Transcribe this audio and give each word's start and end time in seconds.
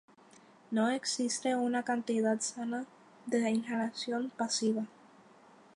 No 0.71 0.89
existe 0.89 1.55
una 1.55 1.83
cantidad 1.83 2.39
sana 2.41 2.85
de 3.27 3.51
inhalación 3.51 4.31
pasiva. 4.35 4.87